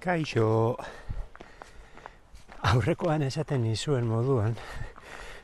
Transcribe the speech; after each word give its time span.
Kaixo, 0.00 0.78
aurrekoan 2.64 3.20
esaten 3.20 3.60
nizuen 3.60 4.06
moduan, 4.08 4.54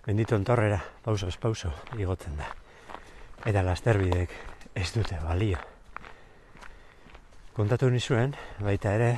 benditon 0.07 0.47
torrera, 0.49 0.79
pausos 1.05 1.37
pauso, 1.37 1.69
igotzen 2.01 2.39
da. 2.41 2.47
Eta 3.45 3.61
lasterbidek 3.67 4.33
ez 4.73 4.87
dute 4.95 5.19
balio. 5.21 5.61
Kontatu 7.53 7.91
nizuen, 7.93 8.33
baita 8.65 8.95
ere, 8.97 9.11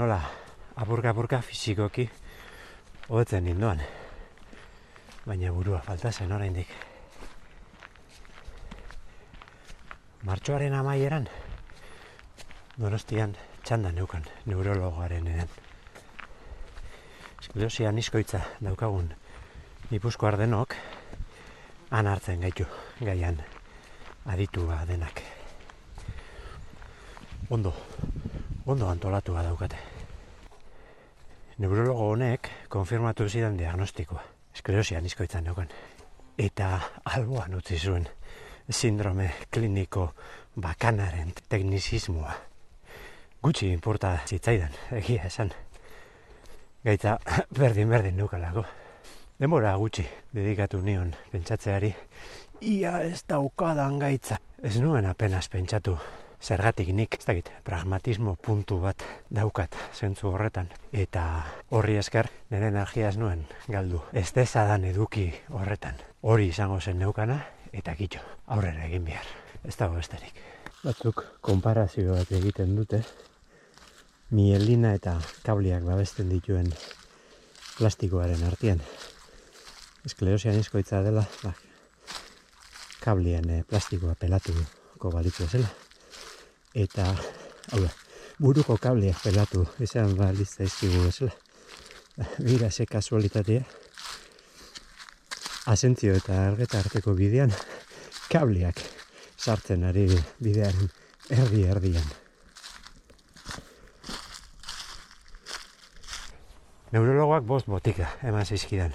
nola, 0.00 0.22
apurka-apurka 0.80 1.42
fizikoki 1.44 2.06
hobetzen 3.10 3.44
ninduan. 3.44 3.84
Baina 5.26 5.52
burua 5.52 5.82
falta 5.84 6.14
zen 6.16 6.32
oraindik. 6.32 6.72
Martxoaren 10.24 10.80
amaieran, 10.80 11.28
donostian 12.80 13.36
txanda 13.68 13.90
neukan 13.92 14.24
neurologoaren 14.48 15.26
edan. 15.28 15.48
Eskleosia 17.42 17.90
niskoitza 17.92 18.40
daukagun 18.64 19.10
Gipuzko 19.90 20.26
ardenok 20.26 20.72
han 21.90 22.06
hartzen 22.06 22.40
gaitu 22.40 22.64
gaian 23.04 23.42
aditua 24.24 24.78
denak. 24.88 25.20
Ondo, 27.50 27.74
ondo 28.66 28.88
antolatua 28.88 29.44
daukate. 29.44 29.76
Neurologo 31.58 32.10
honek 32.14 32.48
konfirmatu 32.68 33.28
zidan 33.28 33.58
diagnostikoa. 33.58 34.24
Esklerosia 34.54 35.00
niskoitzan 35.00 35.44
neukan. 35.44 35.68
Eta 36.38 36.80
alboan 37.04 37.60
utzi 37.60 37.78
zuen 37.78 38.08
sindrome 38.70 39.32
kliniko 39.50 40.14
bakanaren 40.56 41.32
teknizismoa. 41.48 42.48
Gutxi 43.42 43.68
inporta 43.70 44.16
zitzaidan, 44.26 44.72
egia 44.98 45.28
esan. 45.28 45.52
Gaitza 46.84 47.18
berdin-berdin 47.58 48.16
nukalako. 48.18 48.64
Denbora 49.38 49.76
gutxi 49.78 50.02
dedikatu 50.34 50.80
nion 50.82 51.12
pentsatzeari. 51.30 51.92
Ia 52.60 52.96
ez 53.06 53.22
daukadan 53.28 54.00
gaitza. 54.02 54.40
Ez 54.62 54.80
nuen 54.82 55.06
apenas 55.06 55.46
pentsatu 55.48 55.94
zergatik 56.42 56.90
nik, 56.94 57.14
ez 57.14 57.26
dakit, 57.26 57.50
pragmatismo 57.64 58.34
puntu 58.42 58.80
bat 58.82 59.04
daukat 59.30 59.74
zentzu 59.94 60.32
horretan. 60.32 60.68
Eta 60.92 61.24
horri 61.70 61.98
esker, 61.98 62.30
nire 62.50 62.72
energia 62.74 63.08
ez 63.08 63.16
nuen 63.18 63.46
galdu. 63.68 64.02
Ez 64.12 64.32
dezadan 64.34 64.84
eduki 64.84 65.30
horretan. 65.50 65.98
Hori 66.22 66.50
izango 66.50 66.80
zen 66.80 66.98
neukana, 66.98 67.40
eta 67.72 67.94
kitxo, 67.94 68.22
aurrera 68.46 68.86
egin 68.90 69.04
behar. 69.04 69.34
Ez 69.64 69.76
dago 69.76 69.94
besterik. 69.94 70.57
Batzuk 70.78 71.24
konparazio 71.42 72.12
bat 72.14 72.28
egiten 72.38 72.76
dute, 72.78 73.00
mielina 74.30 74.92
eta 74.94 75.16
kabliak 75.42 75.82
babesten 75.82 76.28
dituen 76.30 76.68
plastikoaren 77.78 78.44
artean. 78.46 78.78
Esklerosian 80.06 80.54
izkoitza 80.60 81.00
dela, 81.02 81.24
ba, 81.42 81.50
kablien 83.02 83.50
eh, 83.50 83.64
plastikoa 83.66 84.14
pelatuko 84.20 85.10
balitu 85.10 85.48
zela. 85.48 85.66
Eta, 86.78 87.08
hau 87.72 87.80
da, 87.82 87.90
buruko 88.38 88.76
kableak 88.78 89.18
pelatu 89.24 89.64
izan 89.82 90.14
balizta 90.20 90.62
izkigu 90.62 91.02
bezala. 91.08 91.34
Bira, 92.38 92.70
ze 92.70 92.86
kasualitatea. 92.86 93.66
Asentzio 95.74 96.14
eta 96.22 96.38
argeta 96.52 96.78
arteko 96.84 97.18
bidean, 97.18 97.50
kableak 98.30 98.86
sartzen 99.38 99.84
ari 99.84 100.08
bidearen 100.42 100.90
erdi 101.30 101.64
erdian. 101.64 102.04
Neurologoak 106.92 107.44
bost 107.44 107.68
botika 107.68 108.08
eman 108.24 108.46
zizkidan 108.46 108.94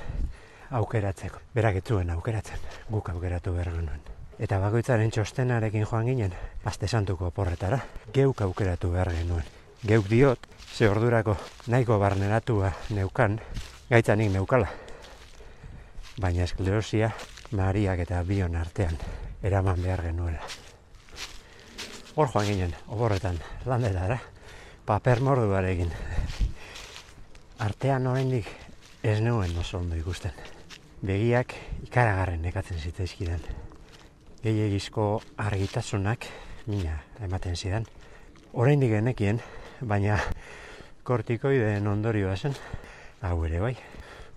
aukeratzeko. 0.74 1.40
Berak 1.54 1.80
etzuen 1.84 2.10
aukeratzen, 2.10 2.62
guk 2.90 3.10
aukeratu 3.14 3.54
behar 3.54 3.72
genuen. 3.76 4.02
Eta 4.42 4.58
bakoitzaren 4.60 5.12
txostenarekin 5.14 5.86
joan 5.86 6.08
ginen, 6.10 6.34
aste 6.66 6.88
santuko 6.88 7.30
porretara, 7.32 7.80
geuk 8.14 8.42
aukeratu 8.42 8.90
behar 8.96 9.14
genuen. 9.14 9.46
Geuk 9.86 10.10
diot, 10.10 10.48
ze 10.74 10.90
ordurako 10.90 11.36
nahiko 11.68 12.00
barneratua 12.00 12.72
neukan, 12.90 13.40
gaitzanik 13.92 14.32
neukala. 14.34 14.72
Baina 16.22 16.48
esklerosia, 16.48 17.12
mariak 17.52 18.00
eta 18.08 18.24
bion 18.26 18.56
artean, 18.56 18.98
eraman 19.44 19.82
behar 19.84 20.02
genuela. 20.02 20.40
Hor 22.16 22.30
joan 22.32 22.46
ginen, 22.48 22.76
oborretan, 22.88 23.40
landetara, 23.66 24.20
paper 24.86 25.20
morduarekin. 25.22 25.92
Artean 27.60 28.08
oraindik 28.08 28.48
ez 29.04 29.20
nuen 29.22 29.58
oso 29.60 29.80
ondo 29.80 29.96
ikusten. 30.00 30.32
Begiak 31.04 31.56
ikaragarren 31.84 32.42
nekatzen 32.42 32.80
zitzaizkidan. 32.80 33.42
Gehiagizko 34.44 35.22
argitasunak 35.38 36.28
mina 36.68 37.00
ematen 37.24 37.56
zidan. 37.56 37.86
Oraindik 38.54 38.92
genekien, 38.94 39.42
baina 39.82 40.20
kortikoideen 41.04 41.88
ondorioa 41.88 42.36
zen, 42.38 42.56
hau 43.22 43.38
ere 43.46 43.60
bai. 43.60 43.74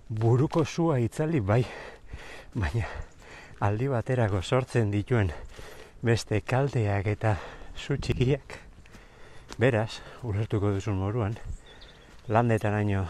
Buruko 0.09 0.65
zua 0.65 0.97
itzali 1.03 1.39
bai, 1.39 1.63
baina 2.55 2.87
aldi 3.59 3.87
baterako 3.89 4.41
sortzen 4.41 4.91
dituen 4.93 5.31
beste 6.05 6.41
kalteak 6.45 7.07
eta 7.09 7.35
zu 7.73 7.97
txikiak. 7.97 8.57
Beraz, 9.57 10.01
ulertuko 10.21 10.69
duzun 10.75 10.99
moruan, 11.01 11.37
landetan 12.29 12.77
aino 12.77 13.07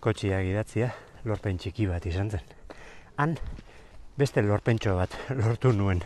kotxiak 0.00 0.46
idatzia 0.46 0.92
lorpen 1.24 1.58
txiki 1.58 1.88
bat 1.90 2.06
izan 2.06 2.30
zen. 2.30 2.46
Han, 3.18 3.36
beste 4.16 4.42
lorpentxo 4.46 4.94
bat 5.00 5.18
lortu 5.42 5.74
nuen. 5.74 6.04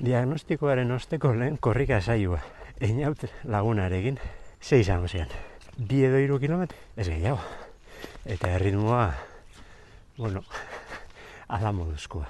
Diagnostikoaren 0.00 0.90
osteko 0.96 1.34
lehen 1.36 1.58
korrika 1.60 2.00
saioa. 2.00 2.40
Einaut 2.82 3.26
lagunarekin, 3.44 4.18
ze 4.60 4.80
izango 4.80 5.08
zean. 5.08 5.28
Bi 5.76 6.02
edo 6.08 6.18
iru 6.18 6.40
kilometro, 6.40 6.78
ez 6.96 7.06
gehiago. 7.08 7.44
Eta 8.24 8.50
erritmoa, 8.56 9.12
bueno, 10.16 10.42
ala 11.48 11.72
moduzkoa. 11.72 12.26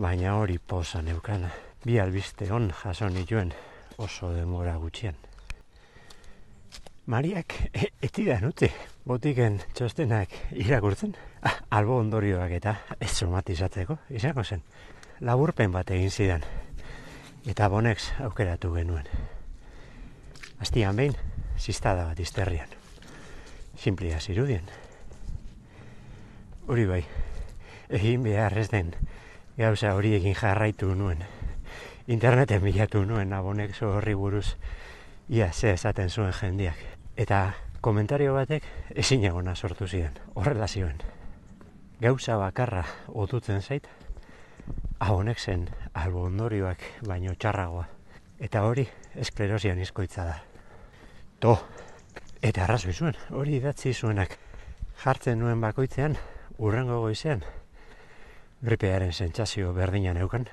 Baina 0.00 0.34
hori 0.36 0.58
posa 0.58 1.02
neukana. 1.02 1.50
Bi 1.84 1.98
albiste 2.00 2.52
on 2.52 2.72
jaso 2.82 3.08
nituen 3.08 3.52
oso 3.98 4.32
demora 4.32 4.76
gutxian. 4.76 5.16
Mariak 7.06 7.54
e, 7.74 7.88
etidan 8.06 8.44
utzi, 8.46 8.68
botiken 9.04 9.58
txostenak 9.74 10.34
irakurtzen, 10.54 11.14
ah, 11.42 11.56
albo 11.70 11.96
ondorioak 11.98 12.52
eta 12.60 12.74
ez 13.00 13.10
somatizatzeko, 13.10 13.96
izango 14.14 14.44
zen. 14.44 14.62
Laburpen 15.20 15.72
bat 15.72 15.90
egin 15.90 16.10
zidan, 16.10 16.44
eta 17.50 17.68
bonex 17.68 18.12
aukeratu 18.24 18.72
genuen. 18.76 19.08
Astian 20.60 20.96
behin, 20.96 21.16
ziztada 21.58 22.04
bat 22.04 22.20
izterrian. 22.20 22.68
Simplia 23.80 24.20
zirudien. 24.20 24.68
Hori 26.68 26.86
bai, 26.86 27.02
egin 27.90 28.22
behar 28.22 28.56
ez 28.58 28.68
den 28.70 28.94
gauza 29.60 29.94
hori 29.94 30.14
egin 30.16 30.34
jarraitu 30.34 30.94
nuen. 30.94 31.24
Interneten 32.06 32.62
bilatu 32.64 33.02
nuen 33.04 33.32
abonek 33.32 33.74
horri 33.82 34.14
buruz 34.14 34.56
ia 35.28 35.52
ze 35.52 35.72
esaten 35.72 36.10
zuen 36.10 36.32
jendiak. 36.32 36.76
Eta 37.16 37.54
komentario 37.80 38.34
batek 38.34 38.64
ezin 38.94 39.24
egona 39.24 39.54
sortu 39.54 39.86
ziren, 39.86 40.16
horrela 40.34 40.66
zioen. 40.66 40.98
Gauza 42.00 42.36
bakarra 42.36 42.84
otutzen 43.06 43.62
zait, 43.62 43.86
ahonek 44.98 45.38
zen 45.38 45.68
albo 45.92 46.24
ondorioak 46.24 46.82
baino 47.06 47.34
txarragoa. 47.34 47.86
Eta 48.40 48.64
hori 48.64 48.88
esklerosian 49.14 49.78
izkoitza 49.78 50.24
da. 50.24 50.38
To, 51.40 51.58
eta 52.42 52.64
arrazoi 52.64 52.92
zuen, 52.92 53.16
hori 53.30 53.58
idatzi 53.60 53.92
zuenak 53.92 54.38
jartzen 55.04 55.38
nuen 55.38 55.60
bakoitzean, 55.60 56.16
urrengo 56.58 57.00
goizean, 57.00 57.44
gripearen 58.62 59.12
sentsazio 59.12 59.72
berdinan 59.72 60.18
eukan, 60.20 60.46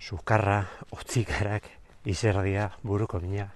sukarra, 0.00 0.64
otzikarak, 0.90 1.68
izerdia, 2.04 2.70
buruko 2.82 3.20
mina. 3.20 3.50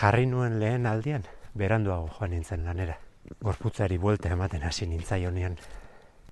Jarri 0.00 0.24
nuen 0.26 0.58
lehen 0.60 0.86
aldian, 0.86 1.26
beranduago 1.54 2.08
joan 2.16 2.32
nintzen 2.32 2.64
lanera. 2.64 2.96
Gorputzari 3.44 3.98
buelta 3.98 4.30
ematen 4.32 4.64
hasi 4.64 4.86
nintzaionian. 4.88 5.58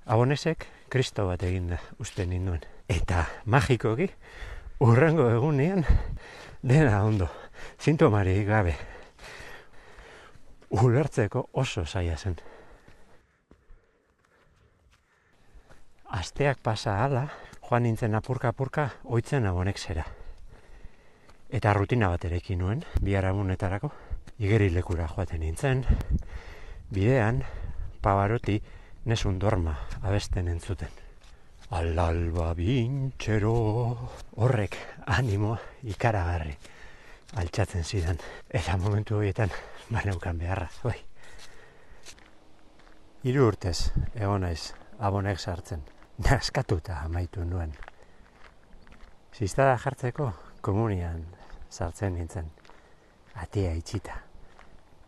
Abonesek, 0.07 0.65
kristo 0.89 1.27
bat 1.29 1.43
egin 1.45 1.69
da, 1.75 1.79
uste 2.01 2.25
ninduen. 2.27 2.65
Eta 2.89 3.27
magikoki, 3.45 4.09
urrengo 4.81 5.29
egunean, 5.31 5.85
dena 6.63 7.03
ondo, 7.05 7.29
sintomari 7.79 8.41
gabe. 8.49 8.79
Ulertzeko 10.71 11.51
oso 11.53 11.85
zaila 11.85 12.17
zen. 12.17 12.41
Asteak 16.19 16.59
pasa 16.59 16.97
hala, 17.05 17.29
joan 17.63 17.85
nintzen 17.87 18.17
apurka-apurka, 18.19 18.89
oitzen 19.05 19.45
abonek 19.47 19.79
zera. 19.79 20.03
Eta 21.55 21.73
rutina 21.77 22.09
bat 22.11 22.25
erekin 22.27 22.59
nuen, 22.59 22.81
biharamunetarako, 23.07 23.93
igeri 24.43 24.67
lekura 24.75 25.07
joaten 25.13 25.45
nintzen, 25.45 25.85
bidean, 26.91 27.45
pabaroti, 28.03 28.57
nesun 29.07 29.39
dorma 29.39 29.77
abesten 30.03 30.49
entzuten. 30.51 30.91
Alalba 31.79 32.49
bintxero 32.59 33.53
horrek 34.43 34.75
animo 35.19 35.53
ikaragarri 35.95 36.57
altxatzen 37.39 37.85
zidan. 37.85 38.19
Eta 38.51 38.75
momentu 38.81 39.21
horietan, 39.21 39.55
baneukan 39.93 40.43
beharra, 40.43 40.67
bai. 40.83 40.97
Hiru 43.23 43.47
urtez, 43.53 43.93
egon 44.17 44.43
naiz, 44.49 44.73
abonek 44.99 45.39
sartzen. 45.39 45.87
Naskatuta 46.19 46.97
amaitu 47.07 47.45
nuen. 47.47 47.71
Ziztada 49.31 49.77
jartzeko, 49.79 50.33
komunian 50.61 51.21
sartzen 51.71 52.17
nintzen. 52.19 52.49
Atia 53.39 53.71
itxita. 53.79 54.17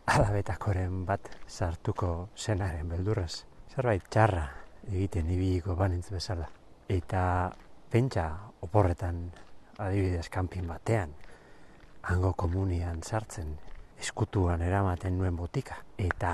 Alabetakoren 0.07 1.03
bat 1.05 1.27
sartuko 1.47 2.29
zenaren 2.37 2.87
beldurrez. 2.87 3.43
Zerbait 3.75 4.07
txarra 4.07 4.45
egiten 4.87 5.27
ibiliko 5.35 5.75
banintz 5.75 6.13
bezala. 6.15 6.47
Eta 6.87 7.51
pentsa 7.91 8.29
oporretan 8.63 9.25
adibidez 9.83 10.29
kanpin 10.31 10.67
batean, 10.71 11.11
hango 12.07 12.31
komunian 12.39 13.03
sartzen, 13.03 13.57
eskutuan 13.99 14.63
eramaten 14.63 15.19
nuen 15.19 15.35
botika. 15.35 15.83
Eta 15.97 16.31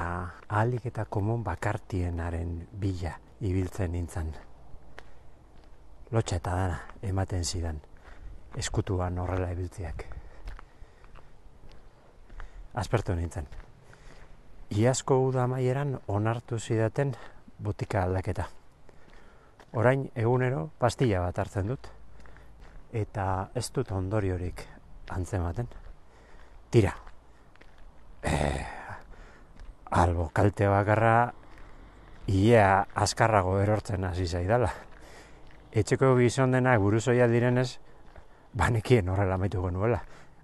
ahalik 0.47 0.85
eta 0.93 1.09
komun 1.09 1.41
bakartienaren 1.43 2.59
bila 2.77 3.17
ibiltzen 3.41 3.97
nintzen. 3.97 4.35
Lotxa 6.11 6.37
eta 6.39 6.51
dana 6.55 6.81
ematen 7.03 7.43
zidan 7.43 7.81
eskutuan 8.57 9.17
horrela 9.19 9.51
ibiltziak. 9.51 10.05
Aspertu 12.73 13.15
nintzen. 13.15 13.47
Iazko 14.77 15.17
uda 15.25 15.47
maieran 15.47 15.97
onartu 16.07 16.59
zidaten 16.59 17.13
botika 17.59 18.03
aldaketa. 18.03 18.47
Orain 19.73 20.07
egunero 20.15 20.69
pastilla 20.79 21.21
bat 21.25 21.39
hartzen 21.39 21.67
dut 21.73 21.91
eta 22.95 23.49
ez 23.55 23.67
dut 23.75 23.91
ondoriorik 23.91 24.63
antzematen. 25.11 25.67
Tira. 26.71 26.95
Eh, 28.23 28.65
albo 29.91 30.29
kalte 30.33 30.67
bakarra 30.67 31.33
ia 32.27 32.85
azkarrago 32.95 33.59
erortzen 33.59 34.03
hasi 34.03 34.27
zaidala. 34.27 34.71
Etxeko 35.77 36.15
gizon 36.17 36.55
denak 36.55 36.79
buruzoia 36.81 37.27
direnez, 37.29 37.77
banekien 38.57 39.09
horrela 39.13 39.35
amaituko 39.37 39.69
nuela. 39.69 39.99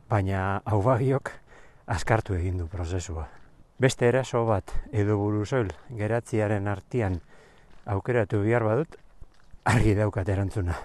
Baina 0.09 0.61
hau 0.69 0.77
bagiok 0.85 1.31
askartu 1.89 2.35
egin 2.37 2.59
du 2.61 2.67
prozesua. 2.69 3.25
Beste 3.81 4.05
eraso 4.05 4.43
bat 4.45 4.69
edo 4.91 5.17
buruzoil 5.17 5.71
geratziaren 5.97 6.69
artian 6.69 7.17
aukeratu 7.89 8.43
bihar 8.43 8.61
badut, 8.67 8.93
argi 9.65 9.95
daukat 9.97 10.29
erantzuna. 10.29 10.75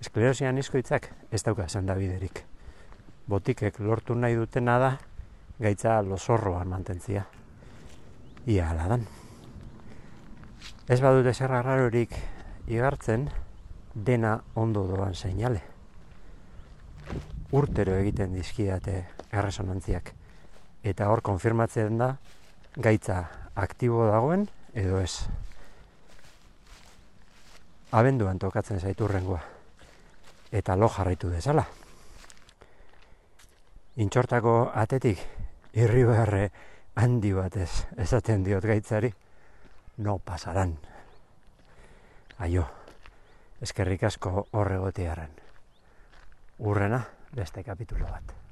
Esklerosian 0.00 0.58
izkoitzak 0.58 1.06
ez 1.30 1.44
dauka 1.46 1.68
esan 1.70 1.86
biderik. 1.86 2.42
Botikek 3.28 3.78
lortu 3.78 4.14
nahi 4.14 4.34
dutena 4.34 4.78
da, 4.78 4.96
gaitza 5.60 6.02
losorroan 6.02 6.68
mantentzia. 6.68 7.26
Ia 8.46 8.70
ala 8.70 8.88
dan. 8.88 9.06
Ez 10.88 11.00
badute 11.00 11.32
zer 11.32 11.54
igartzen, 12.66 13.30
dena 13.94 14.40
ondo 14.54 14.84
doan 14.86 15.14
seinale. 15.14 15.62
Urtero 17.52 17.94
egiten 17.96 18.34
dizkiate 18.34 18.96
erresonantziak. 19.30 20.12
Eta 20.82 21.08
hor 21.10 21.22
konfirmatzen 21.22 21.98
da, 21.98 22.16
gaitza 22.76 23.22
aktibo 23.54 24.06
dagoen 24.10 24.46
edo 24.74 25.00
ez. 25.00 25.26
Abenduan 27.96 28.38
tokatzen 28.38 28.80
zaiturrengoa. 28.80 29.40
Eta 30.52 30.76
lo 30.76 30.88
jarraitu 30.90 31.30
dezala. 31.30 31.64
Intxortako 33.96 34.72
atetik, 34.74 35.22
irri 35.72 36.04
beharre 36.04 36.50
handi 37.00 37.32
batez 37.32 37.86
esaten 37.96 38.44
diot 38.44 38.64
gaitzari, 38.64 39.12
no 40.04 40.18
pasaran. 40.18 40.76
Aio 42.38 42.66
eskerrik 43.62 44.02
asko 44.04 44.46
horregotearen. 44.52 45.30
Urrena, 46.58 47.02
beste 47.36 47.64
kapitulo 47.64 48.08
bat. 48.10 48.45